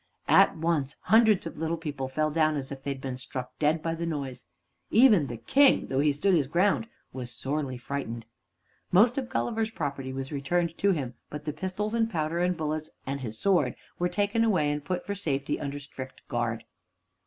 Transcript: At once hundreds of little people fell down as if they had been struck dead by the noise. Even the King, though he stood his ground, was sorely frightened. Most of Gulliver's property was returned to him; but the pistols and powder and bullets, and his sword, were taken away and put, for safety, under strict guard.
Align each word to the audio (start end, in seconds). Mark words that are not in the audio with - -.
At 0.27 0.57
once 0.57 0.95
hundreds 1.01 1.45
of 1.45 1.59
little 1.59 1.77
people 1.77 2.07
fell 2.07 2.31
down 2.31 2.55
as 2.55 2.71
if 2.71 2.81
they 2.81 2.89
had 2.89 3.01
been 3.01 3.17
struck 3.17 3.59
dead 3.59 3.83
by 3.83 3.93
the 3.93 4.07
noise. 4.07 4.47
Even 4.89 5.27
the 5.27 5.37
King, 5.37 5.89
though 5.89 5.99
he 5.99 6.11
stood 6.11 6.33
his 6.33 6.47
ground, 6.47 6.87
was 7.13 7.29
sorely 7.31 7.77
frightened. 7.77 8.25
Most 8.91 9.19
of 9.19 9.29
Gulliver's 9.29 9.69
property 9.69 10.11
was 10.11 10.31
returned 10.31 10.75
to 10.79 10.89
him; 10.89 11.13
but 11.29 11.45
the 11.45 11.53
pistols 11.53 11.93
and 11.93 12.09
powder 12.09 12.39
and 12.39 12.57
bullets, 12.57 12.89
and 13.05 13.21
his 13.21 13.37
sword, 13.37 13.75
were 13.99 14.09
taken 14.09 14.43
away 14.43 14.71
and 14.71 14.83
put, 14.83 15.05
for 15.05 15.13
safety, 15.13 15.59
under 15.59 15.79
strict 15.79 16.27
guard. 16.27 16.63